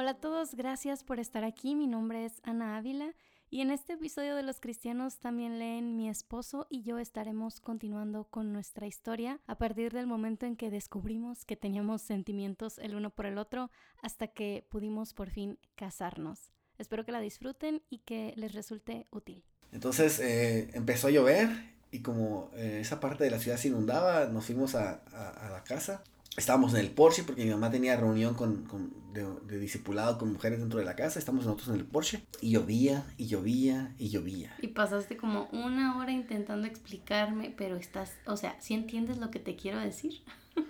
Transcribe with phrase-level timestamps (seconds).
[0.00, 1.74] Hola a todos, gracias por estar aquí.
[1.74, 3.12] Mi nombre es Ana Ávila
[3.50, 8.24] y en este episodio de Los Cristianos también leen mi esposo y yo estaremos continuando
[8.24, 13.10] con nuestra historia a partir del momento en que descubrimos que teníamos sentimientos el uno
[13.10, 13.70] por el otro
[14.00, 16.50] hasta que pudimos por fin casarnos.
[16.78, 19.44] Espero que la disfruten y que les resulte útil.
[19.70, 21.50] Entonces eh, empezó a llover
[21.90, 26.02] y como eh, esa parte de la ciudad se inundaba, nos fuimos a, la casa
[26.36, 30.32] estábamos en el Porsche porque mi mamá tenía reunión con, con de, de, discipulado con
[30.32, 31.18] mujeres dentro de la casa.
[31.18, 34.54] Estamos nosotros en el Porsche y llovía y llovía y llovía.
[34.60, 39.40] Y pasaste como una hora intentando explicarme, pero estás, o sea, ¿sí entiendes lo que
[39.40, 40.22] te quiero decir?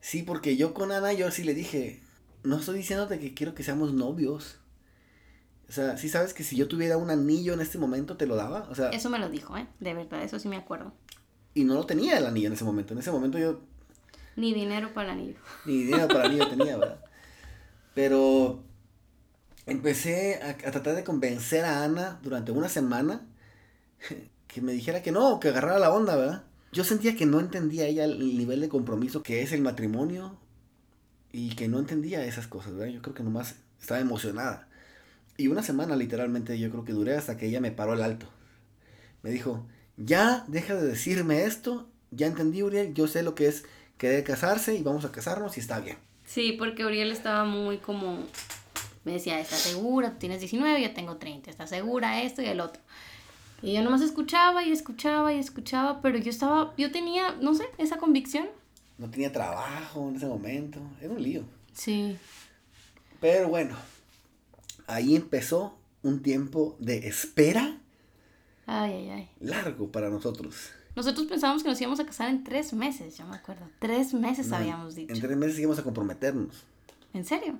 [0.00, 2.00] sí, porque yo con Ana, yo sí le dije,
[2.44, 4.60] no estoy diciéndote que quiero que seamos novios.
[5.68, 8.36] O sea, sí sabes que si yo tuviera un anillo en este momento, te lo
[8.36, 8.68] daba.
[8.70, 9.66] O sea, eso me lo dijo, ¿eh?
[9.80, 10.92] De verdad, eso sí me acuerdo.
[11.54, 12.92] Y no lo tenía el anillo en ese momento.
[12.92, 13.62] En ese momento yo
[14.36, 15.36] ni dinero para el.
[15.64, 17.00] Ni dinero para el tenía, ¿verdad?
[17.94, 18.62] Pero
[19.66, 23.26] empecé a, a, tratar de convencer a Ana durante una semana
[24.48, 26.44] que me dijera que no, que agarrara la onda, ¿verdad?
[26.72, 30.36] Yo sentía que no entendía ella el nivel de compromiso que es el matrimonio
[31.30, 32.92] y que no entendía esas cosas, ¿verdad?
[32.92, 34.68] Yo creo que nomás estaba emocionada.
[35.36, 38.28] Y una semana literalmente yo creo que duré hasta que ella me paró el alto.
[39.22, 43.64] Me dijo, ya deja de decirme esto, ya entendí Uriel, yo sé lo que es
[43.98, 45.96] querer casarse y vamos a casarnos y está bien.
[46.24, 48.18] Sí, porque Uriel estaba muy como,
[49.04, 50.12] me decía, ¿estás segura?
[50.12, 52.82] Tú tienes 19, yo tengo 30, ¿estás segura esto y el otro?
[53.62, 57.64] Y yo nomás escuchaba y escuchaba y escuchaba, pero yo estaba, yo tenía, no sé,
[57.78, 58.48] esa convicción.
[58.98, 61.42] No tenía trabajo en ese momento, era un lío.
[61.72, 62.16] Sí.
[63.20, 63.76] Pero bueno,
[64.86, 67.78] ahí empezó un tiempo de espera.
[68.66, 69.30] Ay, ay, ay.
[69.40, 70.70] Largo para nosotros.
[70.96, 73.68] Nosotros pensábamos que nos íbamos a casar en tres meses, yo me acuerdo.
[73.78, 75.12] Tres meses no, habíamos dicho.
[75.12, 76.64] En tres meses íbamos a comprometernos.
[77.12, 77.58] ¿En serio?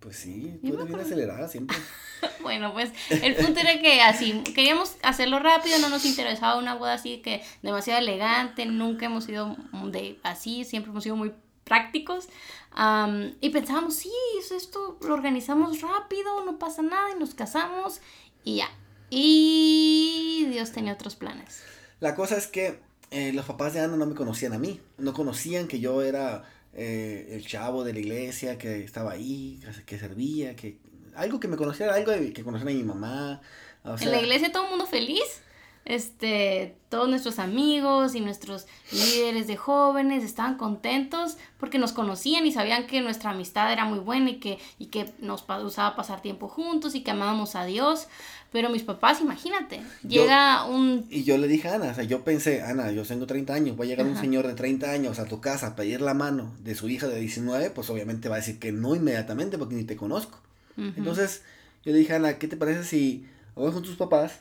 [0.00, 1.76] Pues sí, tú eres bien acelerada siempre.
[2.42, 6.94] bueno, pues el punto era que así, queríamos hacerlo rápido, no nos interesaba una boda
[6.94, 9.56] así que demasiado elegante, nunca hemos sido
[9.90, 11.32] de así, siempre hemos sido muy
[11.64, 12.28] prácticos.
[12.76, 14.10] Um, y pensábamos, sí,
[14.50, 18.00] esto lo organizamos rápido, no pasa nada y nos casamos
[18.44, 18.70] y ya.
[19.08, 21.62] Y Dios tenía otros planes.
[22.02, 22.80] La cosa es que
[23.12, 24.80] eh, los papás de Ana no me conocían a mí.
[24.98, 26.42] No conocían que yo era
[26.74, 30.78] eh, el chavo de la iglesia, que estaba ahí, que servía, que
[31.14, 33.40] algo que me conociera, algo de, que conocían a mi mamá.
[33.84, 35.42] O sea, en la iglesia todo el mundo feliz.
[35.84, 42.52] Este, todos nuestros amigos y nuestros líderes de jóvenes estaban contentos porque nos conocían y
[42.52, 46.48] sabían que nuestra amistad era muy buena y que, y que nos gustaba pasar tiempo
[46.48, 48.08] juntos y que amábamos a Dios.
[48.52, 51.06] Pero mis papás, imagínate, llega un...
[51.08, 53.80] Y yo le dije a Ana, o sea, yo pensé, Ana, yo tengo 30 años,
[53.80, 54.14] va a llegar Ajá.
[54.14, 57.08] un señor de 30 años a tu casa a pedir la mano de su hija
[57.08, 60.38] de 19, pues obviamente va a decir que no inmediatamente porque ni te conozco.
[60.76, 60.94] Uh -huh.
[60.98, 61.42] Entonces,
[61.82, 63.26] yo le dije, Ana, ¿qué te parece si
[63.56, 64.40] vamos con tus papás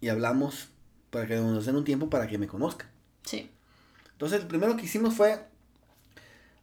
[0.00, 0.68] y hablamos
[1.10, 2.88] para que nos den un tiempo para que me conozcan?
[3.24, 3.48] Sí.
[4.12, 5.38] Entonces, lo primero que hicimos fue,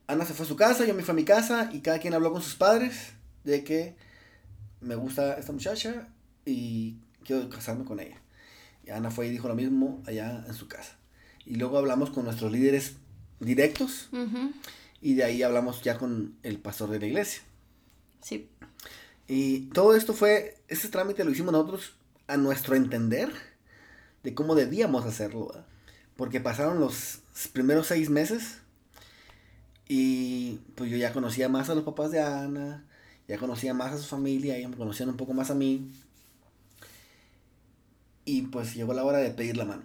[0.08, 2.14] Ana se fue a su casa, yo me fui a mi casa y cada quien
[2.14, 3.14] habló con sus padres
[3.46, 3.96] de que
[4.82, 6.08] me gusta esta muchacha
[6.50, 8.22] y quiero casarme con ella.
[8.86, 10.98] Y Ana fue y dijo lo mismo allá en su casa.
[11.46, 12.96] Y luego hablamos con nuestros líderes
[13.40, 14.54] directos Uh -huh.
[15.02, 17.42] y de ahí hablamos ya con el pastor de la iglesia.
[18.22, 18.50] Sí.
[19.28, 21.94] Y todo esto fue, ese trámite lo hicimos nosotros
[22.28, 23.32] a nuestro entender
[24.24, 25.48] de cómo debíamos hacerlo.
[25.48, 25.66] ¿verdad?
[26.16, 27.20] Porque pasaron los
[27.54, 28.58] primeros seis meses
[29.88, 32.84] y pues yo ya conocía más a los papás de Ana,
[33.28, 35.92] ya conocía más a su familia, ya me conocían un poco más a mí.
[38.26, 39.84] Y pues llegó la hora de pedir la mano.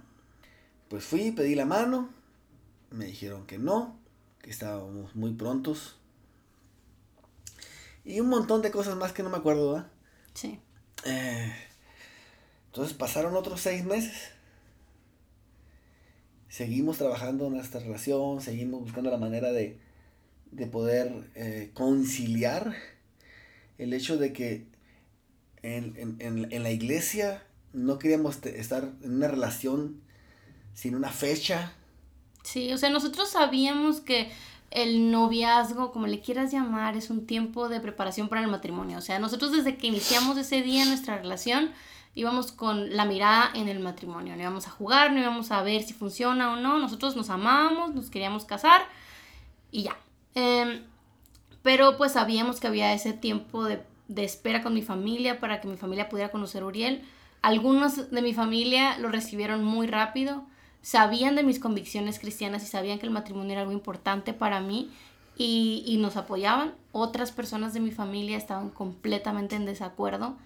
[0.89, 2.11] Pues fui, pedí la mano,
[2.91, 3.99] me dijeron que no,
[4.41, 5.97] que estábamos muy prontos.
[8.05, 9.91] Y un montón de cosas más que no me acuerdo, ¿verdad?
[10.34, 10.60] Sí.
[11.04, 11.53] Eh,
[12.66, 14.31] entonces pasaron otros seis meses.
[16.48, 19.78] Seguimos trabajando en nuestra relación, seguimos buscando la manera de,
[20.53, 22.75] de poder eh, conciliar
[23.78, 24.66] el hecho de que
[25.63, 27.42] en, en, en, en la iglesia
[27.74, 30.00] no queríamos estar en una relación
[30.72, 31.72] sin una fecha.
[32.42, 34.30] Sí, o sea, nosotros sabíamos que
[34.71, 38.98] el noviazgo, como le quieras llamar, es un tiempo de preparación para el matrimonio.
[38.98, 41.71] O sea, nosotros desde que iniciamos ese día nuestra relación,
[42.15, 44.34] íbamos con la mirada en el matrimonio.
[44.34, 46.78] No íbamos a jugar, no íbamos a ver si funciona o no.
[46.78, 48.82] Nosotros nos amábamos, nos queríamos casar
[49.71, 49.97] y ya.
[50.34, 50.82] Eh,
[51.62, 55.68] pero pues sabíamos que había ese tiempo de, de espera con mi familia para que
[55.68, 57.03] mi familia pudiera conocer a Uriel.
[57.45, 60.47] Algunos de mi familia lo recibieron muy rápido,
[60.81, 64.91] sabían de mis convicciones cristianas y sabían que el matrimonio era algo importante para mí
[65.37, 66.73] y, y nos apoyaban.
[66.93, 70.39] Otras personas de mi familia estaban completamente en desacuerdo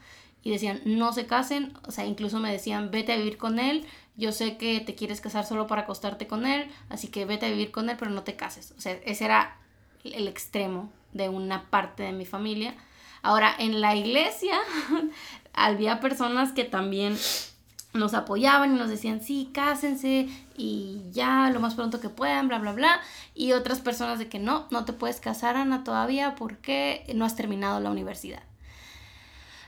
[0.43, 3.87] y decían, no se casen, o sea, incluso me decían, vete a vivir con él,
[4.17, 7.51] yo sé que te quieres casar solo para acostarte con él, así que vete a
[7.51, 8.75] vivir con él, pero no te cases.
[8.77, 9.57] O sea, ese era
[10.03, 12.75] el extremo de una parte de mi familia.
[13.23, 14.59] Ahora, en la iglesia
[15.65, 17.17] había personas que también
[17.95, 22.59] nos apoyaban y nos decían, sí, cásense y ya lo más pronto que puedan, bla,
[22.59, 23.01] bla, bla.
[23.35, 27.37] Y otras personas de que no, no te puedes casar, Ana, todavía porque no has
[27.37, 28.43] terminado la universidad.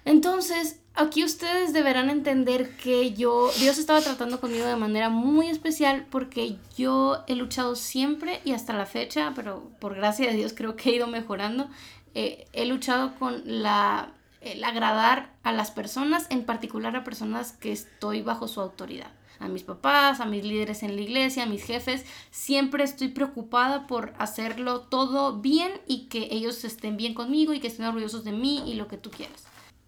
[0.04, 6.06] Entonces, aquí ustedes deberán entender que yo, Dios estaba tratando conmigo de manera muy especial
[6.10, 10.76] porque yo he luchado siempre y hasta la fecha, pero por gracia de Dios creo
[10.76, 11.68] que he ido mejorando,
[12.14, 17.72] eh, he luchado con la, el agradar a las personas, en particular a personas que
[17.72, 19.10] estoy bajo su autoridad.
[19.38, 23.86] A mis papás, a mis líderes en la iglesia, a mis jefes, siempre estoy preocupada
[23.86, 28.32] por hacerlo todo bien y que ellos estén bien conmigo y que estén orgullosos de
[28.32, 29.44] mí y lo que tú quieras.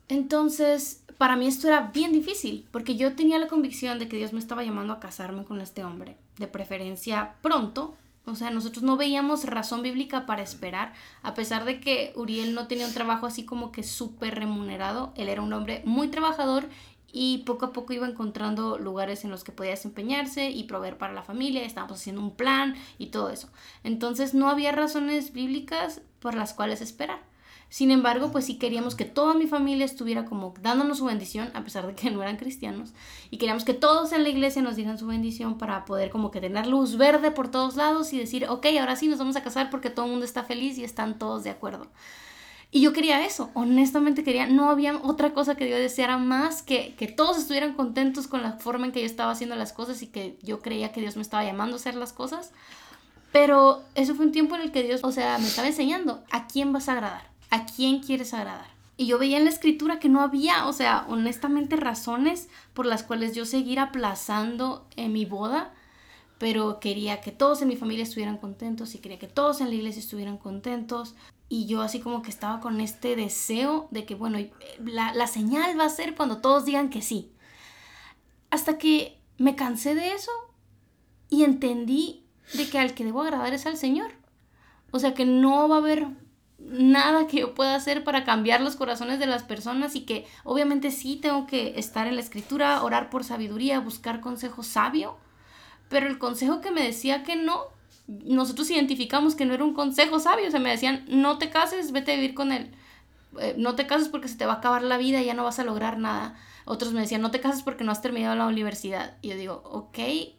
[0.09, 4.33] Entonces, para mí esto era bien difícil, porque yo tenía la convicción de que Dios
[4.33, 7.95] me estaba llamando a casarme con este hombre, de preferencia pronto.
[8.25, 10.93] O sea, nosotros no veíamos razón bíblica para esperar,
[11.23, 15.29] a pesar de que Uriel no tenía un trabajo así como que súper remunerado, él
[15.29, 16.69] era un hombre muy trabajador
[17.13, 21.13] y poco a poco iba encontrando lugares en los que podía desempeñarse y proveer para
[21.13, 23.51] la familia, estábamos haciendo un plan y todo eso.
[23.85, 27.32] Entonces no había razones bíblicas por las cuales esperar.
[27.73, 31.65] Sin embargo, pues sí queríamos que toda mi familia estuviera como dándonos su bendición, a
[31.65, 32.93] pesar de que no eran cristianos,
[33.31, 36.43] y queríamos que todos en la iglesia nos dieran su bendición para poder como que
[36.43, 39.71] tener luz verde por todos lados y decir, ok, ahora sí nos vamos a casar
[39.71, 41.87] porque todo el mundo está feliz y están todos de acuerdo.
[42.71, 46.95] Y yo quería eso, honestamente quería, no había otra cosa que yo deseara más que
[46.99, 50.09] que todos estuvieran contentos con la forma en que yo estaba haciendo las cosas y
[50.09, 52.53] que yo creía que Dios me estaba llamando a hacer las cosas.
[53.33, 56.47] Pero eso fue un tiempo en el que Dios, o sea, me estaba enseñando a
[56.49, 57.32] quién vas a agradar ¿A
[57.75, 58.71] quién quieres agradar?
[58.97, 63.03] Y yo veía en la escritura que no había, o sea, honestamente razones por las
[63.03, 65.73] cuales yo seguir aplazando en mi boda,
[66.39, 69.75] pero quería que todos en mi familia estuvieran contentos y quería que todos en la
[69.75, 71.15] iglesia estuvieran contentos.
[71.49, 74.39] Y yo así como que estaba con este deseo de que, bueno,
[74.85, 77.33] la, la señal va a ser cuando todos digan que sí.
[78.51, 80.33] Hasta que me cansé de eso
[81.29, 82.25] y entendí
[82.55, 84.13] de que al que debo agradar es al Señor.
[84.91, 86.09] O sea que no va a haber
[86.71, 90.91] nada que yo pueda hacer para cambiar los corazones de las personas y que obviamente
[90.91, 95.17] sí tengo que estar en la escritura, orar por sabiduría, buscar consejo sabio,
[95.89, 97.65] pero el consejo que me decía que no,
[98.07, 101.93] nosotros identificamos que no era un consejo sabio, o sea, me decían, no te cases,
[101.93, 102.71] vete a vivir con él,
[103.39, 105.45] eh, no te cases porque se te va a acabar la vida y ya no
[105.45, 106.37] vas a lograr nada.
[106.65, 109.17] Otros me decían, no te cases porque no has terminado la universidad.
[109.23, 109.99] Y yo digo, ok,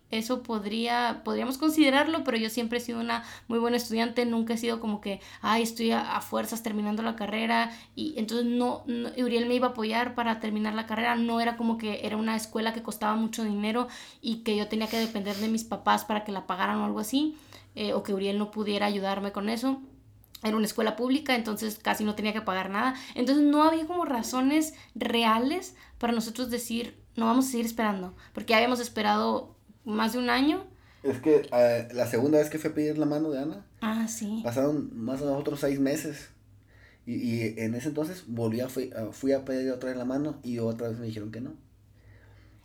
[0.10, 4.58] eso podría, podríamos considerarlo, pero yo siempre he sido una muy buena estudiante, nunca he
[4.58, 7.72] sido como que, ay, estoy a, fuerzas terminando la carrera.
[7.96, 8.84] Y entonces no,
[9.18, 11.16] Uriel me iba a apoyar para terminar la carrera.
[11.16, 13.88] No era como que era una escuela que costaba mucho dinero
[14.22, 17.00] y que yo tenía que depender de mis papás para que la pagaran o algo
[17.00, 17.36] así.
[17.76, 19.82] Eh, o que Uriel no pudiera ayudarme con eso
[20.44, 22.96] era una escuela pública, entonces casi no tenía que pagar nada.
[23.16, 28.52] Entonces no había como razones reales para nosotros decir, no vamos a seguir esperando, porque
[28.52, 30.66] ya habíamos esperado más de un año.
[31.04, 34.08] Es que eh, la segunda vez que fui a pedir la mano de Ana, ah,
[34.08, 34.42] sí.
[34.44, 36.30] pasaron más o menos otros seis meses.
[37.06, 40.40] Y, y en ese entonces volví a, fui, fui a pedir otra vez la mano
[40.42, 41.54] y otra vez me dijeron que no.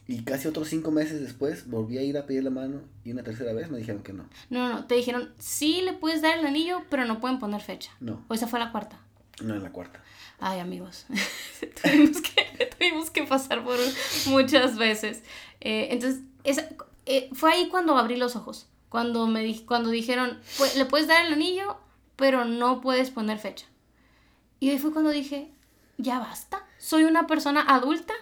[0.09, 3.23] Y casi otros cinco meses después volví a ir a pedir la mano y una
[3.23, 4.25] tercera vez me dijeron que no.
[4.49, 7.93] No, no, te dijeron, sí le puedes dar el anillo, pero no pueden poner fecha.
[8.01, 8.25] No.
[8.27, 8.99] ¿O esa fue la cuarta?
[9.43, 10.03] No, en la cuarta.
[10.41, 11.05] Ay, amigos,
[11.83, 13.77] tuvimos, que, tuvimos que pasar por
[14.29, 15.23] muchas veces.
[15.61, 16.67] Eh, entonces, esa,
[17.05, 18.67] eh, fue ahí cuando abrí los ojos.
[18.89, 21.77] Cuando, me, cuando dijeron, pues, le puedes dar el anillo,
[22.17, 23.67] pero no puedes poner fecha.
[24.59, 25.53] Y ahí fue cuando dije,
[25.99, 26.65] ya basta.
[26.79, 28.15] Soy una persona adulta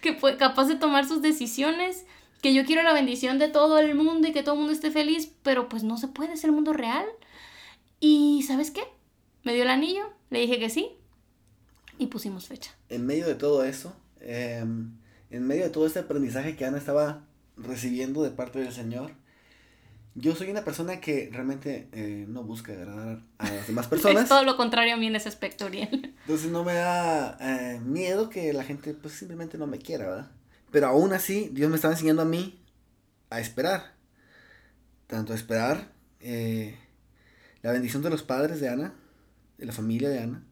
[0.00, 2.04] que fue capaz de tomar sus decisiones,
[2.42, 4.90] que yo quiero la bendición de todo el mundo y que todo el mundo esté
[4.90, 7.06] feliz, pero pues no se puede, es el mundo real.
[8.00, 8.82] Y ¿sabes qué?
[9.42, 10.90] Me dio el anillo, le dije que sí
[12.00, 12.74] y pusimos fecha.
[12.88, 14.92] En medio de todo eso, em,
[15.30, 17.26] en medio de todo este aprendizaje que Ana estaba
[17.58, 19.12] recibiendo de parte del Señor,
[20.14, 24.24] yo soy una persona que realmente eh, no busca agradar a las demás personas.
[24.24, 26.14] es todo lo contrario a mí en ese aspecto, Uriel.
[26.22, 30.30] Entonces no me da eh, miedo que la gente pues simplemente no me quiera, ¿verdad?
[30.70, 32.62] Pero aún así, Dios me estaba enseñando a mí
[33.30, 33.94] a esperar.
[35.06, 36.78] Tanto a esperar eh,
[37.62, 38.94] la bendición de los padres de Ana,
[39.58, 40.44] de la familia de Ana,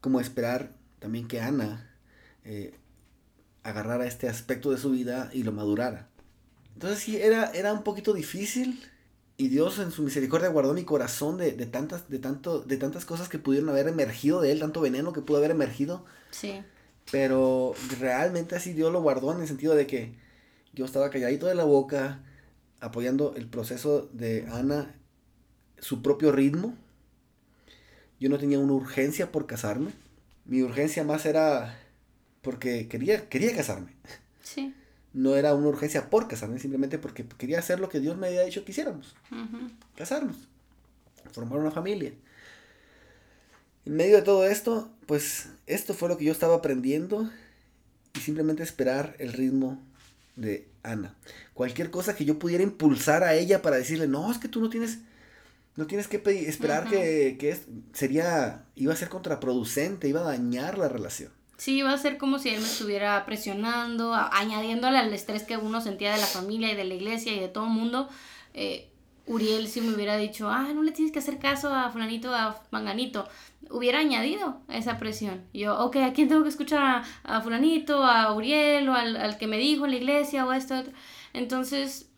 [0.00, 1.90] como a esperar también que Ana
[3.64, 6.08] agarrara este aspecto de su vida y lo madurara.
[6.76, 8.78] Entonces sí, era, era un poquito difícil,
[9.38, 13.06] y Dios en su misericordia guardó mi corazón de, de, tantas, de, tanto, de tantas
[13.06, 16.04] cosas que pudieron haber emergido de él, tanto veneno que pudo haber emergido.
[16.30, 16.62] Sí.
[17.10, 20.18] Pero realmente así Dios lo guardó en el sentido de que
[20.74, 22.22] yo estaba calladito de la boca,
[22.80, 24.94] apoyando el proceso de Ana,
[25.78, 26.74] su propio ritmo.
[28.20, 29.92] Yo no tenía una urgencia por casarme.
[30.44, 31.78] Mi urgencia más era
[32.42, 33.96] porque quería, quería casarme.
[34.42, 34.74] Sí.
[35.16, 38.44] No era una urgencia por casarme, simplemente porque quería hacer lo que Dios me había
[38.44, 39.16] dicho que hiciéramos.
[39.96, 40.36] Casarnos.
[41.32, 42.12] Formar una familia.
[43.86, 47.30] En medio de todo esto, pues esto fue lo que yo estaba aprendiendo
[48.14, 49.82] y simplemente esperar el ritmo
[50.34, 51.14] de Ana.
[51.54, 54.68] Cualquier cosa que yo pudiera impulsar a ella para decirle, no, es que tú no
[54.68, 54.98] tienes,
[55.76, 57.56] no tienes que pedir, esperar que, que
[57.94, 61.32] sería, iba a ser contraproducente, iba a dañar la relación.
[61.56, 65.80] Sí, iba a ser como si él me estuviera presionando, añadiéndole al estrés que uno
[65.80, 68.08] sentía de la familia y de la iglesia y de todo el mundo.
[68.52, 68.90] Eh,
[69.26, 72.62] Uriel si me hubiera dicho, ah, no le tienes que hacer caso a fulanito, a
[72.70, 73.26] manganito,
[73.70, 75.42] hubiera añadido esa presión.
[75.52, 77.02] Yo, ok, ¿a quién tengo que escuchar?
[77.24, 80.82] ¿A, fulanito, a Uriel o al, que me dijo en la iglesia o a esto?
[81.32, 82.08] Entonces,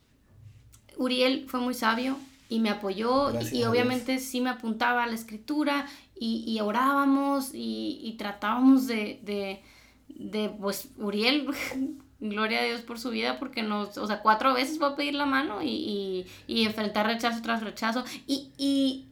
[0.97, 2.19] Uriel fue muy sabio
[2.51, 5.87] y me apoyó y, obviamente sí me apuntaba a la escritura
[6.19, 9.63] y, y orábamos y, y tratábamos de, de,
[10.09, 11.49] de, pues, Uriel
[12.21, 15.15] Gloria a Dios por su vida porque nos, o sea, cuatro veces va a pedir
[15.15, 18.05] la mano y, enfrentar rechazo tras rechazo.
[18.27, 19.05] Y, y,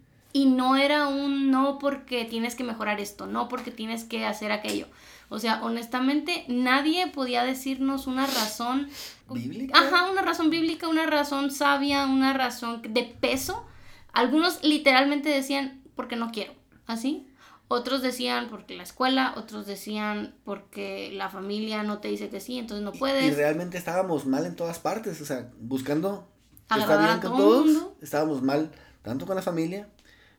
[0.46, 4.86] no era un no porque tienes que mejorar esto, no porque tienes que hacer aquello.
[5.28, 8.88] O sea, honestamente, nadie podía decirnos una razón
[9.30, 9.78] bíblica.
[9.78, 13.66] Ajá, una razón bíblica, una razón sabia, una razón de peso.
[14.12, 16.52] Algunos literalmente decían porque no quiero,
[16.86, 17.26] así.
[17.68, 22.58] Otros decían porque la escuela, otros decían porque la familia no te dice que sí,
[22.58, 23.24] entonces no puedes.
[23.24, 26.28] Y, realmente estábamos mal en todas partes, o sea, buscando
[26.70, 28.70] estar bien con todos, estábamos mal
[29.02, 29.88] tanto con la familia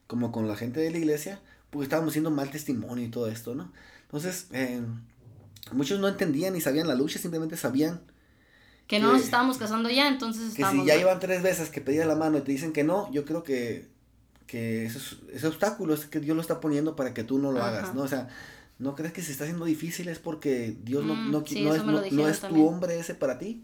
[0.08, 3.56] como con la gente de la iglesia, porque estábamos haciendo mal testimonio y todo esto,
[3.56, 3.74] ¿no?
[4.04, 4.82] Entonces, eh,
[5.74, 8.01] muchos no entendían ni sabían la lucha, simplemente sabían
[8.88, 12.08] que no nos estábamos casando ya, entonces Que si ya iban tres veces que pedías
[12.08, 13.89] la mano y te dicen que no, yo creo que
[14.48, 15.00] que ese,
[15.34, 18.04] ese obstáculo es que Dios lo está poniendo para que tú no lo hagas, ¿no?
[18.04, 18.30] O sea,
[18.80, 21.44] no crees que se está haciendo difícil es porque Dios no, mm, no,
[22.12, 23.63] no, es, tu hombre ese para ti.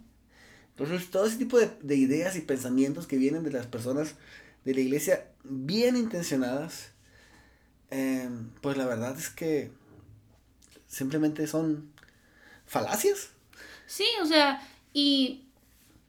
[0.70, 4.16] Entonces, todo ese tipo de, ideas y pensamientos que vienen de las personas
[4.66, 6.90] de la iglesia bien intencionadas,
[7.92, 9.72] em, pues la verdad es que
[10.88, 11.92] simplemente son
[12.66, 13.30] falacias.
[13.86, 15.46] Sí, o sea, y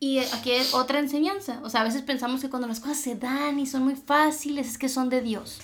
[0.04, 1.61] y aquí hay otra enseñanza.
[1.62, 4.68] O sea, a veces pensamos que cuando las cosas se dan y son muy fáciles
[4.68, 5.61] es que son de Dios.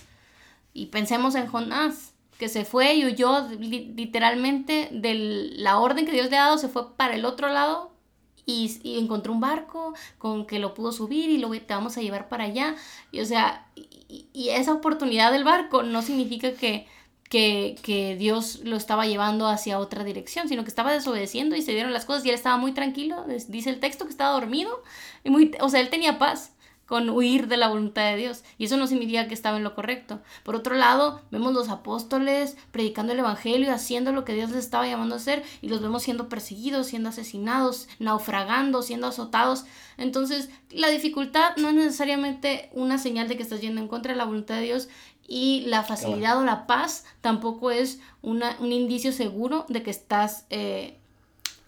[0.73, 6.31] Y pensemos en Jonás, que se fue y huyó literalmente de la orden que Dios
[6.31, 7.93] le ha dado, se fue para el otro lado
[8.47, 12.31] y, encontró un barco con que lo pudo subir y lo te vamos a llevar
[12.31, 12.77] para allá.
[13.13, 16.87] Y o sea, y esa oportunidad del barco no significa que
[17.31, 21.93] que, Dios lo estaba llevando hacia otra dirección, sino que estaba desobedeciendo y se dieron
[21.93, 24.83] las cosas y él estaba muy tranquilo, dice el texto que estaba dormido,
[25.25, 26.53] y muy, o sea, él tenía paz
[26.91, 28.43] con huir de la voluntad de Dios.
[28.59, 30.19] Y eso no significa que estaba en lo correcto.
[30.43, 34.89] Por otro lado, vemos los apóstoles predicando el Evangelio, haciendo lo que Dios les estaba
[34.89, 39.67] llamando a hacer, y los vemos siendo perseguidos, siendo asesinados, naufragando, siendo azotados.
[39.99, 44.19] Entonces, la dificultad no es necesariamente una señal de que estás yendo en contra de
[44.19, 44.89] la voluntad de Dios,
[45.33, 50.99] y la facilidad o la paz tampoco es un indicio seguro de que estás eh,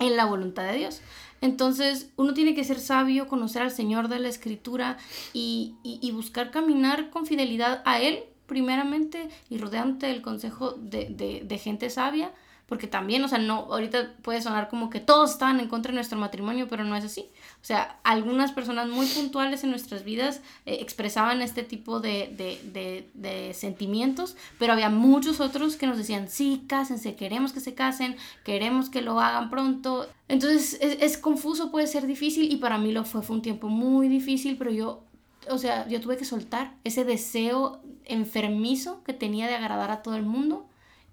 [0.00, 1.00] en la voluntad de Dios.
[1.40, 4.98] Entonces, uno tiene que ser sabio, conocer al Señor de la Escritura
[5.32, 5.76] y,
[6.12, 12.32] buscar caminar con fidelidad a Él, primeramente, y rodeante del consejo de, de gente sabia
[12.72, 15.96] porque también, o sea, no, ahorita puede sonar como que todos estaban en contra de
[15.96, 17.28] nuestro matrimonio, pero no es así.
[17.62, 23.08] O sea, algunas personas muy puntuales en nuestras vidas eh, expresaban este tipo de, de,
[23.14, 28.16] de, sentimientos, pero había muchos otros que nos decían, sí, cásense, queremos que se casen,
[28.44, 30.08] queremos que lo hagan pronto.
[30.26, 33.68] Entonces es, es confuso, puede ser difícil y para mí lo fue, fue un tiempo
[33.68, 35.04] muy difícil, pero yo
[35.50, 40.16] o sea, yo tuve que soltar ese deseo enfermizo que tenía de agradar a todo
[40.16, 40.66] el mundo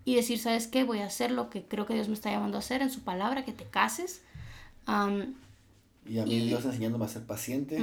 [0.06, 0.84] y decir, ¿sabes qué?
[0.84, 3.02] Voy a hacer lo que creo que Dios me está llamando a hacer en su
[3.02, 4.24] palabra, que te cases.
[6.06, 7.80] Y a mí Dios enseñándome a ser paciente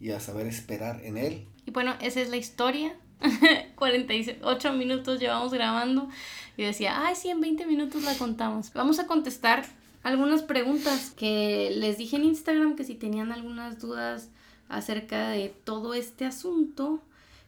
[0.00, 1.46] y a saber esperar en Él.
[1.66, 2.94] Y bueno, esa es la historia.
[3.74, 6.08] 48 minutos llevamos grabando
[6.56, 8.72] y decía, ay, sí, en 20 minutos la contamos.
[8.74, 9.64] Vamos a contestar
[10.02, 14.30] algunas preguntas que les dije en Instagram que si tenían algunas dudas
[14.68, 17.02] acerca de todo este asunto,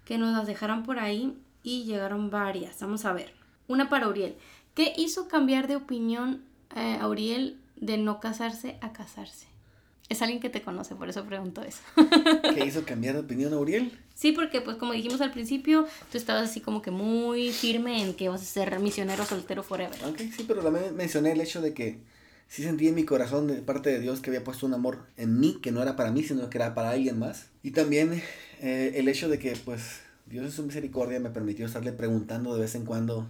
[0.05, 2.81] que nos las dejaran por ahí y llegaron varias.
[2.81, 3.33] Vamos a ver.
[3.69, 4.35] Una para Uriel.
[4.75, 6.43] ¿Qué hizo cambiar de opinión
[6.75, 9.47] eh, a Uriel de no casarse a casarse?
[10.11, 11.79] Es alguien que te conoce, por eso pregunto eso.
[12.55, 13.97] ¿Qué hizo cambiar de opinión a Uriel?
[14.17, 18.15] Sí, porque pues como dijimos al principio, tú estabas así como que muy firme en
[18.15, 20.05] que vas a ser misionero soltero forever.
[20.05, 22.01] Ok, sí, pero también mencioné el hecho de que
[22.49, 25.39] sí sentí en mi corazón de parte de Dios que había puesto un amor en
[25.39, 27.47] mí, que no era para mí, sino que era para alguien más.
[27.63, 28.21] Y también
[28.61, 32.63] eh, el hecho de que pues Dios en su misericordia me permitió estarle preguntando de
[32.63, 33.29] vez en cuando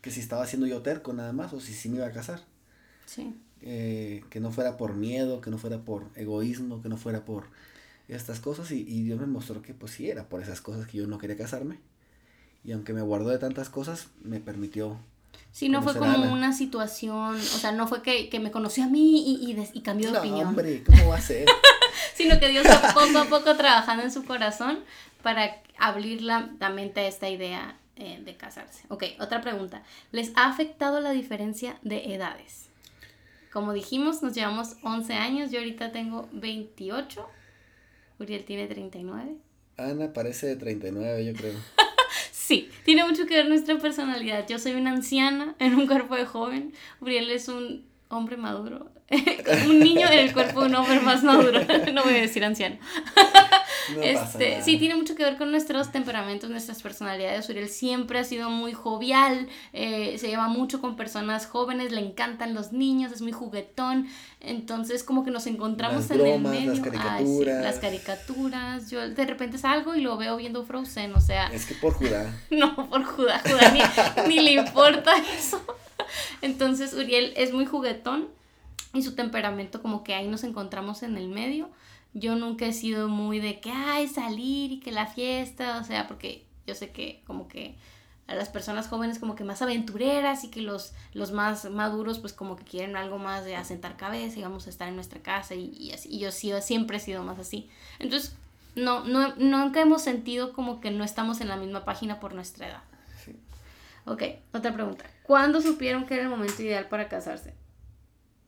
[0.00, 2.40] que si estaba haciendo yo terco nada más o si sí me iba a casar.
[3.06, 3.32] Sí.
[3.62, 7.44] Eh, que no fuera por miedo, que no fuera por egoísmo, que no fuera por
[8.08, 10.96] estas cosas y, y, Dios me mostró que pues sí era por esas cosas que
[10.96, 11.78] yo no quería casarme
[12.64, 14.98] y aunque me guardó de tantas cosas me permitió
[15.52, 18.86] Sí, no fue como una situación, o sea, no fue que, que me conoció a
[18.86, 20.48] mí y, y, y cambió de no, opinión.
[20.48, 21.46] hombre, ¿cómo va a ser?
[22.14, 24.80] Sino que Dios está poco a poco trabajando en su corazón
[25.22, 28.84] para abrir la, la mente a esta idea eh, de casarse.
[28.88, 29.82] Ok, otra pregunta.
[30.12, 32.67] ¿Les ha afectado la diferencia de edades?
[33.52, 37.26] Como dijimos, nos llevamos 11 años, yo ahorita tengo 28,
[38.18, 39.36] Uriel tiene 39.
[39.76, 41.54] Ana parece de 39, yo creo.
[42.48, 44.48] Sí, tiene mucho que ver nuestra personalidad.
[44.48, 46.72] Yo soy una anciana en un cuerpo de joven.
[46.98, 48.90] Uriel es un hombre maduro.
[49.66, 51.60] un niño en el cuerpo de un hombre más maduro.
[51.92, 52.76] no voy a decir anciano.
[53.96, 57.48] No este, sí, tiene mucho que ver con nuestros temperamentos, nuestras personalidades.
[57.48, 62.52] Uriel siempre ha sido muy jovial, eh, se lleva mucho con personas jóvenes, le encantan
[62.52, 64.06] los niños, es muy juguetón.
[64.40, 66.74] Entonces, como que nos encontramos Las en bromas, el medio.
[66.74, 67.64] las Ay, sí, caricaturas.
[67.64, 68.90] las caricaturas.
[68.90, 71.46] Yo de repente salgo y lo veo viendo Frozen, o sea.
[71.46, 72.30] Es que por Judá.
[72.50, 75.62] No, por Judá, Judá ni, ni le importa eso.
[76.42, 78.28] Entonces Uriel es muy juguetón
[78.94, 81.70] y su temperamento como que ahí nos encontramos en el medio.
[82.14, 86.08] Yo nunca he sido muy de que, ay, salir y que la fiesta, o sea,
[86.08, 87.76] porque yo sé que como que
[88.26, 92.34] a las personas jóvenes como que más aventureras y que los, los más maduros pues
[92.34, 95.54] como que quieren algo más de asentar cabeza y vamos a estar en nuestra casa
[95.54, 96.10] y, y así.
[96.10, 97.70] Y yo sido, siempre he sido más así.
[97.98, 98.34] Entonces,
[98.74, 102.68] no, no, nunca hemos sentido como que no estamos en la misma página por nuestra
[102.68, 102.82] edad.
[103.24, 103.34] Sí.
[104.04, 104.22] Ok,
[104.52, 105.04] otra pregunta.
[105.22, 107.54] ¿Cuándo supieron que era el momento ideal para casarse?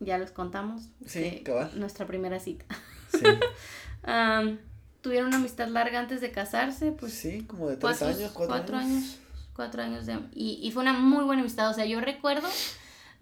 [0.00, 0.88] Ya los contamos.
[1.06, 1.70] Sí, cabal.
[1.78, 2.64] Nuestra primera cita.
[3.12, 3.24] Sí.
[4.02, 4.58] Am,
[5.02, 6.92] ¿Tuvieron una amistad larga antes de casarse?
[6.92, 8.90] Pues sí, como de tres cuatro, años, cuatro, cuatro años.
[8.96, 9.18] años.
[9.54, 10.18] Cuatro años de...
[10.34, 11.70] Y, y fue una muy buena amistad.
[11.70, 12.48] O sea, yo recuerdo...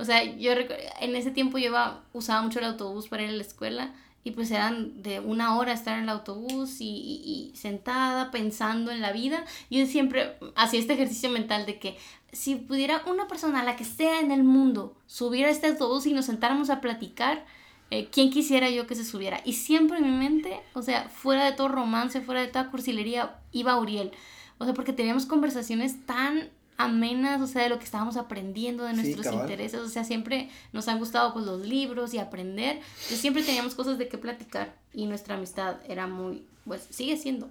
[0.00, 3.32] O sea, yo en ese tiempo yo iba, usaba mucho el autobús para ir a
[3.32, 7.56] la escuela y pues eran de una hora estar en el autobús y, y- y
[7.56, 9.44] sentada pensando en la vida.
[9.70, 11.96] Yo siempre hacía este ejercicio mental de que
[12.32, 16.12] si pudiera una persona, la que sea en el mundo, subir a este autobús y
[16.12, 17.44] nos sentáramos a platicar,
[17.90, 19.40] eh, ¿quién quisiera yo que se subiera?
[19.44, 23.36] Y siempre en mi mente, o sea, fuera de todo romance, fuera de toda cursilería,
[23.52, 24.12] iba Uriel.
[24.58, 28.92] O sea, porque teníamos conversaciones tan amenas, o sea, de lo que estábamos aprendiendo, de
[28.94, 33.42] nuestros intereses, o sea, siempre nos han gustado pues los libros y aprender, entonces siempre
[33.42, 37.48] teníamos cosas de qué platicar y nuestra amistad era muy, pues sigue siendo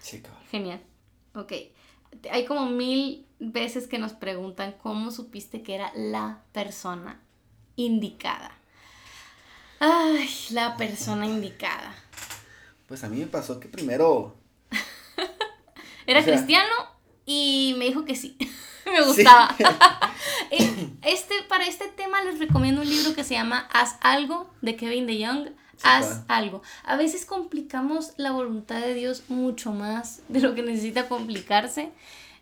[0.00, 0.40] Sí, cabrón.
[0.50, 0.80] genial.
[1.34, 1.52] Ok,
[2.30, 7.20] hay como mil veces que nos preguntan cómo supiste que era la persona
[7.76, 8.52] indicada.
[9.80, 11.94] Ay, la persona indicada.
[12.86, 14.36] Pues a mí me pasó que primero.
[16.06, 16.72] Era O sea- cristiano
[17.26, 18.36] y me dijo que sí.
[18.86, 19.54] me gustaba.
[20.50, 24.76] Eh, este, para este tema les recomiendo un libro que se llama Haz algo de
[24.76, 25.48] Kevin DeYoung.
[25.82, 26.62] Haz algo.
[26.84, 31.92] A veces complicamos la voluntad de Dios mucho más de lo que necesita complicarse.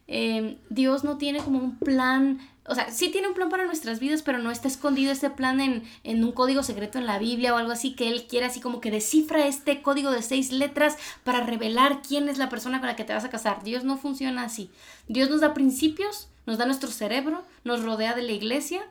[0.08, 4.00] Eh, Dios no tiene como un plan, o sea, sí tiene un plan para nuestras
[4.00, 7.54] vidas, pero no está escondido este plan en, en un código secreto en la Biblia
[7.54, 10.98] o algo así que Él quiere así como que descifra este código de seis letras
[11.24, 13.62] para revelar quién es la persona con la que te vas a casar.
[13.62, 14.70] Dios no funciona así.
[15.08, 18.82] Dios nos da principios, nos da nuestro cerebro, nos rodea de la iglesia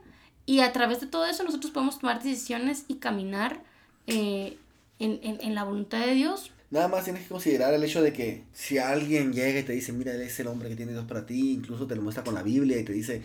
[0.45, 3.61] y a través de todo eso nosotros podemos tomar decisiones y caminar
[4.07, 4.57] eh,
[4.99, 6.51] en, en- en la voluntad de Dios.
[6.69, 9.91] Nada más tienes que considerar el hecho de que si alguien llega y te dice,
[9.91, 12.33] mira, él es el hombre que tiene Dios para ti, incluso te lo muestra con
[12.33, 13.21] la Biblia y te dice,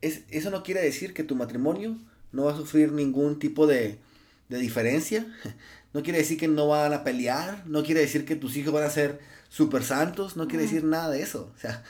[0.00, 1.96] es, eso no quiere decir que tu matrimonio
[2.32, 3.98] no va a sufrir ningún tipo de,
[4.48, 5.26] de diferencia,
[5.94, 8.84] no quiere decir que no van a pelear, no quiere decir que tus hijos van
[8.84, 11.52] a ser super santos, no quiere decir nada de eso.
[11.56, 11.84] O sea,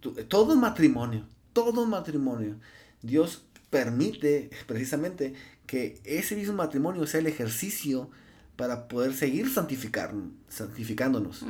[0.00, 2.56] tu- todo matrimonio, todo matrimonio,
[3.02, 5.34] Dios permite precisamente
[5.66, 8.10] que ese mismo matrimonio sea el ejercicio
[8.56, 10.12] para poder seguir santificar,
[10.48, 11.44] santificándonos.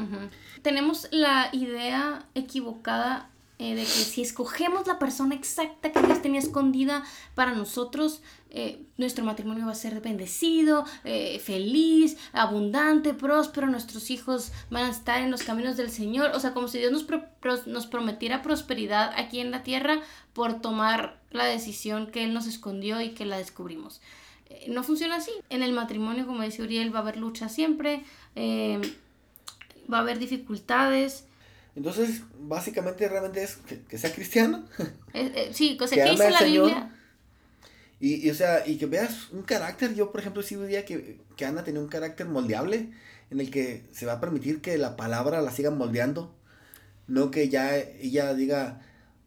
[0.63, 6.41] Tenemos la idea equivocada eh, de que si escogemos la persona exacta que Dios tenía
[6.41, 14.11] escondida para nosotros, eh, nuestro matrimonio va a ser bendecido, eh, feliz, abundante, próspero, nuestros
[14.11, 16.33] hijos van a estar en los caminos del Señor.
[16.35, 20.01] O sea, como si Dios nos, nos prometiera prosperidad aquí en la tierra
[20.33, 24.01] por tomar la decisión que Él nos escondió y que la descubrimos.
[24.51, 25.33] eh, no funciona así.
[25.51, 28.05] En el matrimonio, como dice Uriel, va a haber lucha siempre,
[28.37, 31.27] va a haber dificultades.
[31.75, 33.57] Entonces, básicamente, realmente es
[33.89, 34.65] que, sea cristiano.
[35.15, 36.91] Eh, sí, cosa que, dice la Biblia.
[38.01, 39.95] Y, o sea, y que veas un carácter.
[39.95, 42.91] Yo, por ejemplo, sí diría que, que Ana tenía un carácter moldeable
[43.31, 46.35] en el que se va a permitir que la palabra la siga moldeando.
[47.07, 48.81] No que ya ella diga,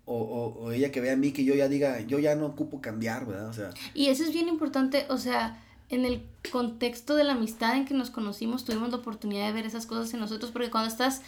[0.05, 2.81] o, o, ella que vea a mí que yo ya diga, yo ya no ocupo
[2.81, 3.49] cambiar, ¿verdad?
[3.49, 3.69] O sea.
[3.93, 7.93] Y eso es bien importante, o sea, en el contexto de la amistad en que
[7.93, 11.21] nos conocimos, tuvimos la oportunidad de ver esas cosas en nosotros, porque cuando estás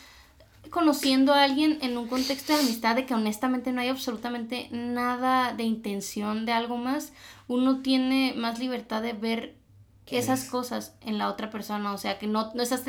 [0.69, 5.53] conociendo a alguien en un contexto de amistad de que honestamente no hay absolutamente nada
[5.53, 7.13] de intención de algo más,
[7.47, 9.58] uno tiene más libertad de ver
[10.15, 12.84] esas cosas en la otra persona, o sea, que no, no estás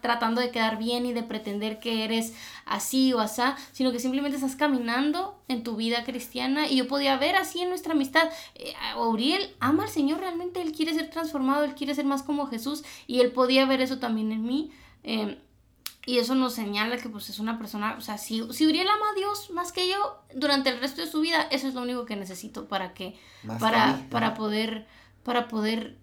[0.00, 4.36] tratando de quedar bien y de pretender que eres así o asá, sino que simplemente
[4.36, 6.68] estás caminando en tu vida cristiana.
[6.68, 10.72] Y yo podía ver así en nuestra amistad, eh, Uriel ama al Señor realmente, él
[10.72, 14.30] quiere ser transformado, él quiere ser más como Jesús y él podía ver eso también
[14.30, 14.70] en mí.
[15.02, 15.36] Em,
[16.06, 19.10] y eso nos señala que pues es una persona, o sea, si, si Uriel ama
[19.12, 22.06] a Dios más que yo durante el resto de su vida, eso es lo único
[22.06, 23.18] que necesito para que,
[23.58, 24.86] para, para poder,
[25.22, 25.98] para poder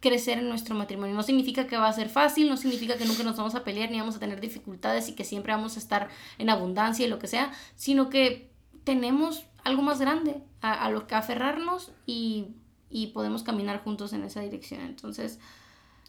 [0.00, 1.14] crecer en nuestro matrimonio.
[1.14, 3.90] No significa que va a ser fácil, no significa que nunca nos vamos a pelear
[3.90, 7.18] ni vamos a tener dificultades y que siempre vamos a estar en abundancia y lo
[7.18, 8.50] que sea, sino que
[8.84, 12.48] tenemos algo más grande a, lo que aferrarnos y,
[12.88, 14.80] y podemos caminar juntos en esa dirección.
[14.80, 15.40] Entonces,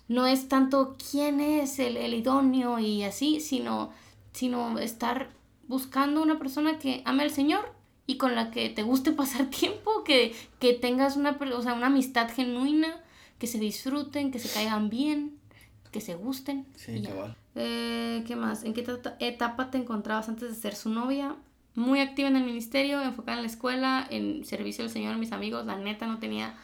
[0.07, 3.91] no es tanto quién es el, el idóneo y así, sino,
[4.31, 5.29] sino estar
[5.67, 7.73] buscando una persona que ame al Señor
[8.05, 11.87] y con la que te guste pasar tiempo, que, que tengas una, o sea, una
[11.87, 13.01] amistad genuina,
[13.37, 15.37] que se disfruten, que se caigan bien,
[15.91, 16.65] que se gusten.
[16.75, 17.03] Sí,
[17.55, 18.63] eh, ¿Qué más?
[18.63, 18.85] ¿En qué
[19.19, 21.35] etapa te encontrabas antes de ser su novia?
[21.75, 25.65] Muy activa en el ministerio, enfocada en la escuela, en servicio al Señor, mis amigos.
[25.65, 26.55] La neta no tenía,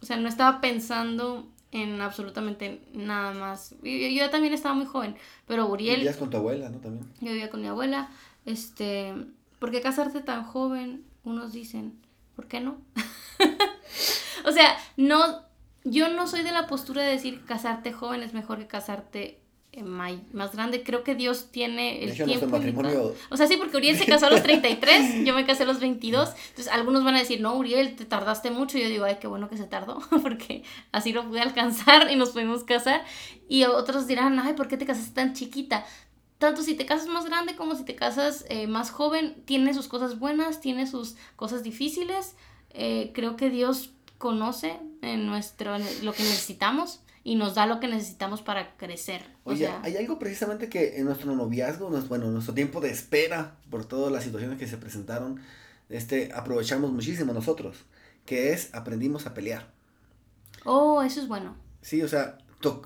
[0.00, 3.74] o sea, no estaba pensando en absolutamente nada más.
[3.82, 5.96] Yo, también estaba muy joven, pero Uriel...
[5.96, 6.78] Vivías con tu abuela, ¿no?
[6.78, 7.06] También.
[7.20, 8.08] Yo vivía con mi abuela.
[8.44, 9.14] Este,
[9.58, 11.04] ¿por qué casarte tan joven?
[11.24, 11.98] Unos dicen,
[12.34, 12.78] ¿por qué no?
[14.44, 15.42] o sea, no,
[15.84, 19.40] yo no soy de la postura de decir casarte joven es mejor que casarte
[19.82, 20.82] más grande.
[20.82, 22.46] Creo que Dios tiene el tiempo.
[22.46, 23.14] Matrimonio...
[23.30, 25.80] O sea, sí, porque Uriel se casó a los 33, yo me casé a los
[25.80, 26.28] 22.
[26.28, 28.78] Entonces, algunos van a decir, no, Uriel, te tardaste mucho.
[28.78, 30.62] Y yo digo, ay, qué bueno que se tardó, porque
[30.92, 33.04] así lo pude alcanzar y nos pudimos casar.
[33.48, 35.84] Y otros dirán, ay, ¿por qué te casaste tan chiquita?
[36.38, 39.88] Tanto si te casas más grande como si te casas eh, más joven, tiene sus
[39.88, 42.36] cosas buenas, tiene sus cosas difíciles.
[42.70, 47.88] Eh, creo que Dios conoce en nuestro, lo que necesitamos y nos da lo que
[47.88, 49.20] necesitamos para crecer.
[49.42, 54.12] Oye, hay algo precisamente que en nuestro noviazgo, bueno, nuestro tiempo de espera por todas
[54.12, 55.40] las situaciones que se presentaron,
[55.88, 57.78] este, aprovechamos muchísimo nosotros,
[58.26, 59.72] que es aprendimos a pelear.
[60.64, 61.56] Oh, eso es bueno.
[61.82, 62.38] Sí, o sea,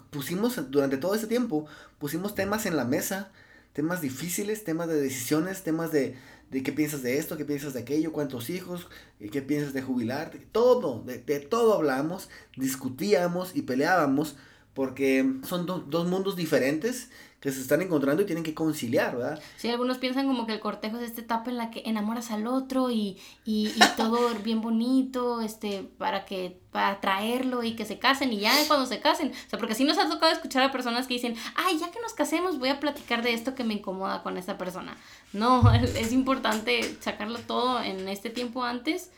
[0.09, 1.67] pusimos durante todo ese tiempo,
[1.99, 3.33] pusimos temas en la mesa,
[3.75, 6.17] temas difíciles, temas de decisiones, temas de,
[6.51, 8.89] de qué piensas de esto, qué piensas de aquello, cuántos hijos,
[9.21, 14.37] eh, qué piensas de jubilarte, todo, de, todo hablamos, discutíamos y peleábamos
[14.75, 19.43] porque son dos mundos diferentes que se están encontrando y tienen que conciliar, ¿verdad?
[19.57, 22.47] Sí, algunos piensan como que el cortejo es esta etapa en la que enamoras al
[22.47, 27.99] otro y, y, y todo bien bonito, este, para que, para atraerlo y que se
[27.99, 30.71] casen y ya cuando se casen, o sea, porque sí nos ha tocado escuchar a
[30.71, 33.75] personas que dicen, ay, ya que nos casemos voy a platicar de esto que me
[33.75, 34.95] incomoda con esta persona.
[35.33, 39.11] No, es importante sacarlo todo en este tiempo antes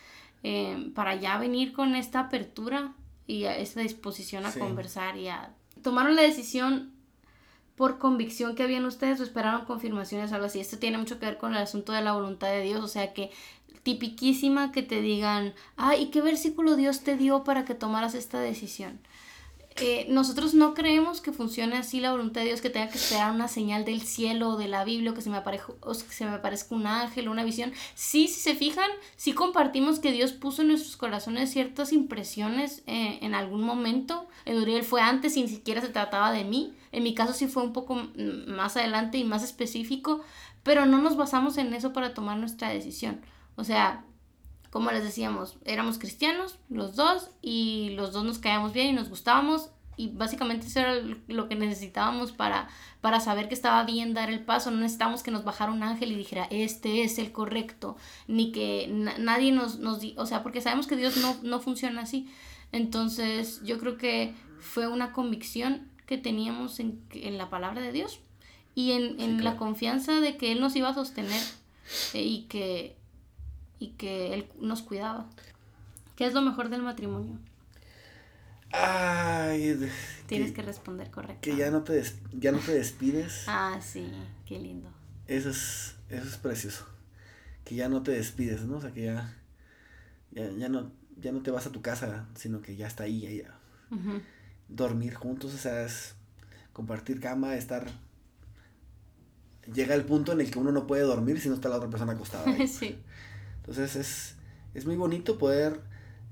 [0.45, 2.93] eh, para ya venir con esta apertura
[3.33, 5.55] y a esta disposición a conversar y a...
[5.83, 6.93] Tomaron la decisión
[7.77, 10.61] por convicción que habían ustedes o esperaron confirmaciones o algo así.
[10.61, 13.15] Esto tiene mucho que ver con el asunto de la voluntad de Dios, o sea
[13.15, 13.31] que
[13.83, 18.39] tipiquísima que te digan, ah, ¿y qué versículo Dios te dio para que tomaras esta
[18.39, 19.01] decisión?
[19.81, 23.33] Eh, nosotros no creemos que funcione así la voluntad de Dios, que tenga que esperar
[23.33, 26.15] una señal del cielo o de la Biblia, o que se me, aparezca, o que
[26.15, 27.73] se me aparezca un ángel o una visión.
[27.95, 33.19] Sí, si se fijan, sí compartimos que Dios puso en nuestros corazones ciertas impresiones eh,
[33.23, 34.29] en algún momento.
[34.45, 36.75] En Uriel fue antes y ni siquiera se trataba de mí.
[36.93, 37.95] En mi caso sí fue un poco
[38.47, 40.23] más adelante y más específico,
[40.63, 43.21] pero no nos basamos en eso para tomar nuestra decisión.
[43.57, 44.05] O sea,
[44.73, 49.11] como les decíamos, éramos cristianos los dos y los dos nos caíamos bien y nos
[49.11, 50.95] gustábamos y básicamente eso era
[51.29, 52.71] lo que necesitábamos para,
[53.03, 54.71] para saber que estaba bien dar el paso.
[54.71, 58.89] No necesitábamos que nos bajara un ángel y dijera, este es el correcto, ni que
[59.19, 62.33] nadie nos, nos o sea, porque sabemos que Dios no, no funciona así.
[62.73, 68.21] Entonces yo creo que fue una convicción que teníamos en, en la palabra de Dios
[68.75, 71.43] y en, en la confianza de que Él nos iba a sostener
[72.15, 72.97] eh, y que
[73.83, 75.27] y que Él nos cuidaba.
[76.15, 77.37] ¿Qué es lo mejor del matrimonio?
[78.71, 79.77] Ay,
[80.27, 81.41] Tienes que, responder correcto.
[81.43, 82.01] Que ya no te,
[82.33, 83.45] ya no te despides.
[83.49, 84.09] ah, sí,
[84.47, 84.89] qué lindo.
[85.27, 86.87] Eso es, eso es precioso.
[87.65, 88.77] Que ya no te despides, ¿no?
[88.77, 89.35] O sea, que ya,
[90.31, 93.53] ya, no, ya no te vas a tu casa, sino que ya está ahí, ella.
[94.69, 96.15] Dormir juntos, o sea, es
[96.73, 97.91] compartir cama, estar...
[99.75, 101.91] Llega el punto en el que uno no puede dormir si no está la otra
[101.91, 102.47] persona acostada.
[102.69, 102.99] sí.
[103.63, 104.35] Entonces es,
[104.75, 105.81] es muy bonito poder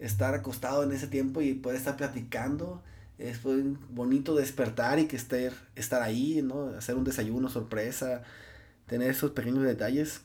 [0.00, 2.82] estar acostado en ese tiempo y poder estar platicando.
[3.18, 6.68] Es bonito despertar y que estar, estar ahí, ¿no?
[6.76, 8.22] Hacer un desayuno sorpresa,
[8.86, 10.22] tener esos pequeños detalles.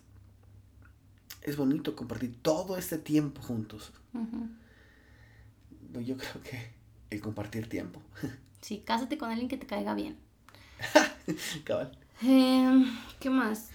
[1.42, 3.92] Es bonito compartir todo este tiempo juntos.
[5.94, 6.70] Yo creo que
[7.10, 8.02] el compartir tiempo.
[8.62, 10.18] Sí, cásate con alguien que te caiga bien.
[11.66, 11.96] Cabal.
[12.24, 12.88] Em,
[13.20, 13.70] ¿Qué más?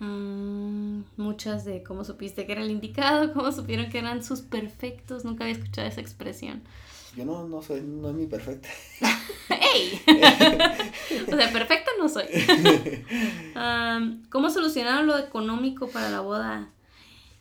[0.00, 5.24] Mm, muchas de cómo supiste que era el indicado, cómo supieron que eran sus perfectos.
[5.24, 6.62] Nunca había escuchado esa expresión.
[7.16, 8.68] Yo no, no soy, no es mi perfecta.
[9.50, 10.00] ¡Ey!
[11.32, 12.24] o sea, perfecta no soy.
[14.30, 16.70] ¿Cómo solucionaron lo económico para la boda?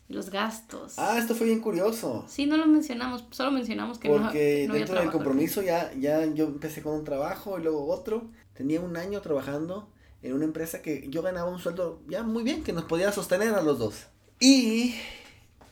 [0.10, 0.96] Los gastos.
[0.98, 2.26] Ah, esto fue bien curioso.
[2.28, 6.46] Sí, no lo mencionamos, solo mencionamos que Porque no, dentro del compromiso ya, ya yo
[6.46, 8.28] empecé con un trabajo y luego otro.
[8.56, 9.88] Tenía un año trabajando
[10.22, 13.54] en una empresa que yo ganaba un sueldo ya muy bien, que nos podía sostener
[13.54, 14.08] a los dos.
[14.40, 14.96] Y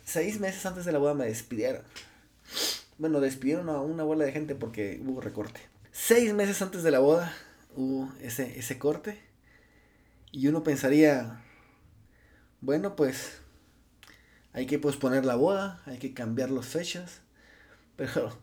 [0.06, 1.84] seis meses antes de la boda me despidieron.
[2.98, 5.60] Bueno, despidieron a una bola de gente porque hubo recorte.
[5.92, 7.34] Seis meses antes de la boda
[7.76, 9.22] hubo ese, ese corte.
[10.32, 11.44] Y uno pensaría,
[12.62, 13.40] bueno, pues
[14.54, 17.22] hay que posponer la boda, hay que cambiar las fechas.
[17.96, 18.38] Pero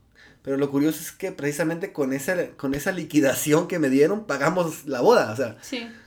[0.44, 4.86] pero lo curioso es que precisamente con esa, con esa liquidación que me dieron, pagamos
[4.86, 5.32] la boda.
[5.32, 5.56] O sea,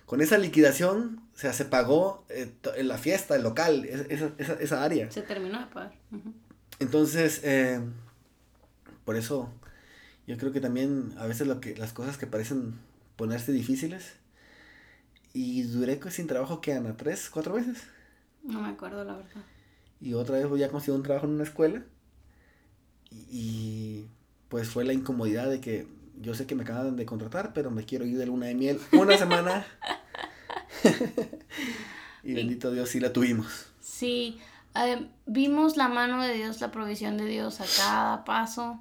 [0.05, 2.53] con esa liquidación, o sea, se pagó eh,
[2.83, 5.09] la fiesta, el local, esa, esa, esa, área.
[5.09, 5.93] Se terminó de pagar.
[6.79, 7.81] Entonces, eh,
[9.05, 9.51] por eso,
[10.27, 12.75] yo creo que también a veces lo que, las cosas que parecen
[13.15, 14.13] ponerse difíciles.
[15.33, 17.83] Y duré sin trabajo que Ana, tres, cuatro veces.
[18.43, 19.41] No me acuerdo, la verdad.
[19.99, 21.83] Y otra vez voy a conseguir un trabajo en una escuela.
[23.11, 24.05] Y
[24.49, 25.87] pues fue la incomodidad de que
[26.21, 28.79] yo sé que me acaban de contratar, pero me quiero ir de luna de miel
[28.91, 29.65] una semana.
[32.23, 33.67] y bendito Dios, sí la tuvimos.
[33.79, 34.39] Sí,
[34.75, 38.79] eh, vimos la mano de Dios, la provisión de Dios a cada paso.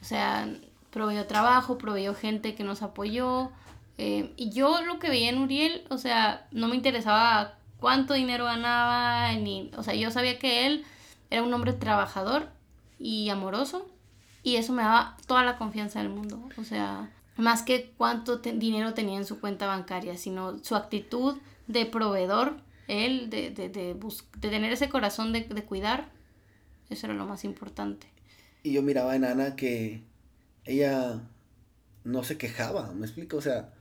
[0.00, 0.48] O sea,
[0.90, 3.50] proveyó trabajo, proveyó gente que nos apoyó.
[3.98, 8.44] Eh, y yo lo que veía en Uriel, o sea, no me interesaba cuánto dinero
[8.44, 10.84] ganaba, ni, o sea, yo sabía que él
[11.30, 12.48] era un hombre trabajador
[12.98, 13.88] y amoroso
[14.42, 16.48] y eso me daba toda la confianza del mundo.
[16.56, 21.86] O sea, más que cuánto dinero tenía en su cuenta bancaria, sino su actitud de
[21.86, 26.10] proveedor, él, de, de, de, de tener ese corazón de, de cuidar,
[26.88, 28.06] eso era lo más importante.
[28.62, 30.02] Y yo miraba en Ana que
[30.64, 31.20] ella
[32.04, 33.36] no se quejaba, ¿me explico?
[33.36, 33.72] O sea,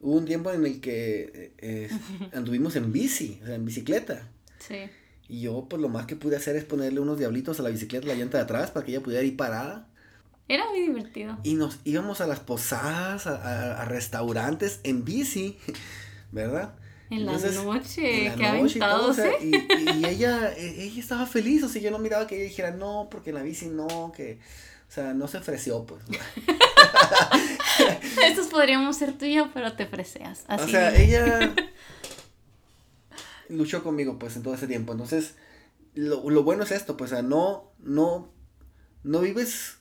[0.00, 1.90] hubo un tiempo en el que eh,
[2.32, 4.28] anduvimos en bici, o sea, en bicicleta.
[4.58, 4.88] Sí.
[5.28, 8.06] Y yo, pues lo más que pude hacer es ponerle unos diablitos a la bicicleta,
[8.06, 9.86] la llanta de atrás, para que ella pudiera ir parada.
[10.48, 11.36] Era muy divertido.
[11.42, 15.58] Y nos íbamos a las posadas, a, restaurantes en bici,
[16.32, 16.74] ¿verdad?
[17.10, 21.68] En la noche, en la noche y, todo, y, ella, e, ella estaba feliz, o
[21.68, 24.38] sea, yo no miraba que ella dijera no, porque en la bici no, que,
[24.88, 26.02] o sea, no se ofreció, pues.
[28.24, 30.44] Estos podríamos ser y yo, pero te freseas.
[30.48, 30.64] Así.
[30.64, 31.54] O sea, ella
[33.48, 34.92] luchó conmigo pues en todo ese tiempo.
[34.92, 35.34] Entonces,
[35.94, 38.28] lo, lo bueno es esto, pues, o sea, no, no,
[39.02, 39.78] no vives,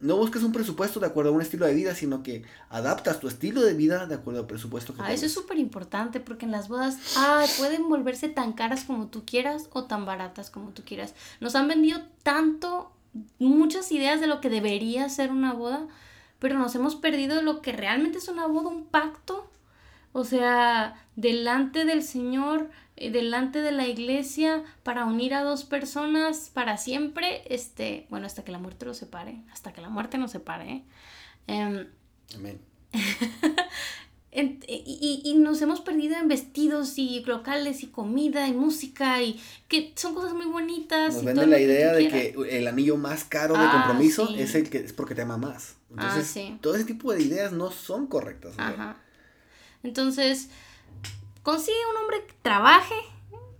[0.00, 3.28] no busques un presupuesto de acuerdo a un estilo de vida, sino que adaptas tu
[3.28, 6.52] estilo de vida de acuerdo al presupuesto que Ah, eso es súper importante porque en
[6.52, 10.82] las bodas, ah, pueden volverse tan caras como tú quieras o tan baratas como tú
[10.84, 11.14] quieras.
[11.40, 12.92] Nos han vendido tanto,
[13.38, 15.86] muchas ideas de lo que debería ser una boda,
[16.38, 19.48] pero nos hemos perdido lo que realmente es una boda, un pacto.
[20.12, 26.50] O sea, delante del Señor, eh, delante de la iglesia para unir a dos personas
[26.52, 30.32] para siempre, este, bueno, hasta que la muerte los separe, hasta que la muerte nos
[30.32, 30.84] separe.
[31.46, 31.86] Em,
[32.34, 32.60] Amén.
[34.32, 39.92] y, y, nos hemos perdido en vestidos y locales y comida y música y que
[39.96, 41.14] son cosas muy bonitas.
[41.14, 44.68] Nos venden la idea de que el anillo más caro de ah, compromiso es el
[44.68, 45.76] que es porque te ama más.
[45.96, 48.54] Ah, Entonces, todo ese tipo de ideas no son correctas.
[48.58, 49.01] Ajá.
[49.82, 50.48] Entonces,
[51.42, 52.94] consigue un hombre que trabaje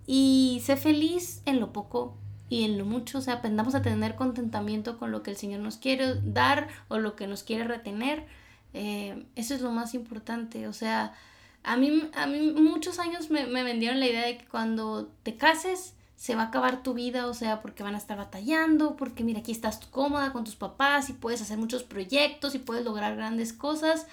[0.06, 2.16] y sé feliz en lo poco
[2.48, 5.60] y en lo mucho, o sea, aprendamos a tener contentamiento con lo que el Señor
[5.60, 8.26] nos quiere dar o lo que nos quiere retener.
[8.74, 11.14] Eh, eso es lo más importante, o sea,
[11.62, 15.36] a mí, a mí muchos años me, me vendieron la idea de que cuando te
[15.36, 19.24] cases se va a acabar tu vida, o sea, porque van a estar batallando, porque
[19.24, 23.16] mira, aquí estás cómoda con tus papás y puedes hacer muchos proyectos y puedes lograr
[23.16, 24.06] grandes cosas.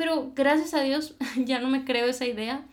[0.00, 2.64] Pero gracias a Dios ya no me creo esa idea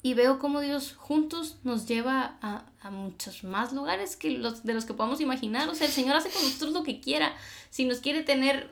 [0.00, 4.74] y veo cómo Dios juntos nos lleva a, a, muchos más lugares que los de
[4.74, 5.68] los que podamos imaginar.
[5.68, 7.34] O sea, el Señor hace con nosotros lo que quiera.
[7.70, 8.70] Si nos quiere tener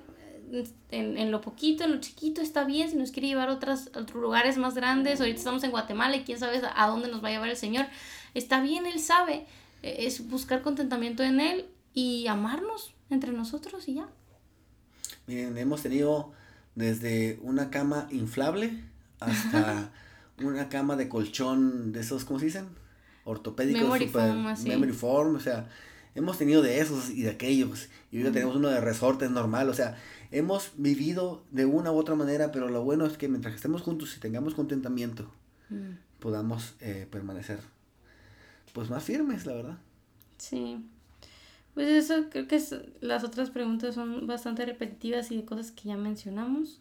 [0.93, 2.91] en, en lo poquito, en lo chiquito, está bien.
[2.91, 6.17] Si nos quiere llevar a, otras, a otros lugares más grandes, ahorita estamos en Guatemala
[6.17, 7.87] y quién sabe a dónde nos va a llevar el Señor,
[8.35, 9.47] está bien, Él sabe.
[9.83, 14.09] E, es buscar contentamiento en Él y amarnos entre nosotros y ya.
[15.27, 16.38] Miren, hemos tenido
[16.79, 18.85] desde una cama inflable
[19.19, 19.91] hasta
[20.41, 22.67] una cama de colchón de esos, ¿cómo se dicen?
[23.25, 24.69] Ortopédicos, Memory super, foam, así.
[24.69, 25.69] memory foam, o sea,
[26.15, 28.33] hemos tenido de esos y de aquellos, y ahorita Ujú.
[28.35, 29.97] tenemos uno de resortes normal, o sea,
[30.31, 34.17] hemos vivido de una u otra manera, pero lo bueno es que mientras estemos juntos
[34.17, 35.31] y tengamos contentamiento,
[35.71, 37.59] Mm, podamos eh, permanecer,
[38.73, 39.79] pues más firmes, la verdad.
[40.39, 40.83] Sí.
[41.79, 45.89] Pues eso, creo que es- las otras preguntas son bastante repetitivas y de cosas que
[45.91, 46.81] ya mencionamos.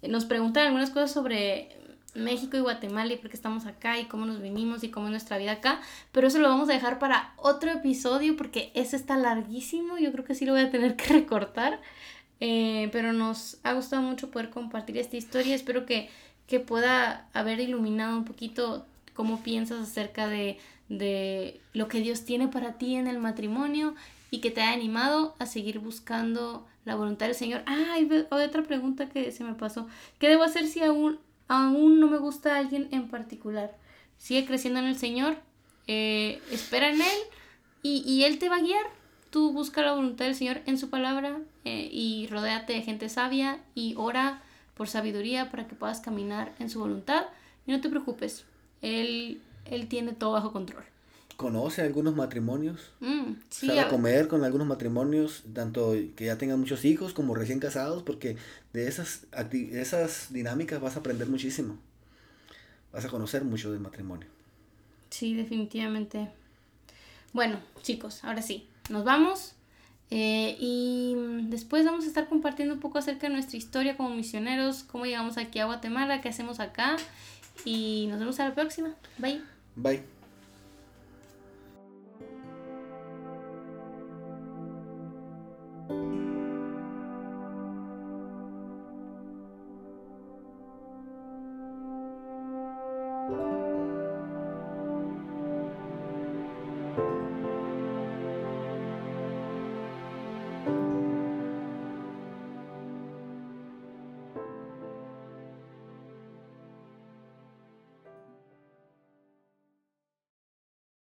[0.00, 1.70] Eh, Nos preguntan algunas cosas sobre
[2.14, 5.10] México y Guatemala y por qué estamos acá y cómo nos vinimos y cómo es
[5.10, 5.80] nuestra vida acá,
[6.12, 10.24] pero eso lo vamos a dejar para otro episodio porque ese está larguísimo, yo creo
[10.24, 11.80] que sí lo voy a tener que recortar,
[12.40, 16.08] Eh, pero nos ha gustado mucho poder compartir esta historia, espero que,
[16.46, 22.46] que pueda haber iluminado un poquito cómo piensas acerca de, de lo que Dios tiene
[22.48, 23.94] para ti en el matrimonio
[24.30, 27.62] y que te haya animado a seguir buscando la voluntad del Señor.
[27.66, 27.96] Ah,
[28.30, 29.86] otra pregunta que se me pasó.
[30.18, 33.76] ¿Qué debo hacer si aún, aún no me gusta alguien en particular?
[34.18, 35.36] Sigue creciendo en el Señor,
[35.86, 37.18] eh, espera en Él
[37.82, 38.84] y, y Él te va a guiar.
[39.30, 43.60] Tú busca la voluntad del Señor en su palabra eh, y rodéate de gente sabia
[43.74, 44.42] y ora
[44.74, 47.26] por sabiduría para que puedas caminar en su voluntad.
[47.66, 48.46] Y no te preocupes,
[48.80, 50.84] Él, él tiene todo bajo control.
[51.38, 52.90] ¿Conoce algunos matrimonios?
[53.00, 57.34] Mm, sí, sabe a- comer con algunos matrimonios, tanto que ya tengan muchos hijos como
[57.34, 58.36] recién casados, porque
[58.74, 59.26] de esas,
[59.72, 61.78] esas dinámicas vas a aprender muchísimo.
[62.92, 64.26] Vas a conocer mucho del matrimonio.
[65.10, 66.28] Sí, definitivamente.
[67.32, 69.54] Bueno, chicos, ahora sí, nos vamos.
[70.10, 71.14] eh, y
[71.50, 75.36] después vamos a estar compartiendo un poco acerca de nuestra historia como misioneros, cómo llegamos
[75.36, 76.96] aquí a Guatemala, qué hacemos acá.
[77.64, 78.94] Y nos vemos a la próxima.
[79.18, 79.42] Bye.
[79.76, 80.17] Bye.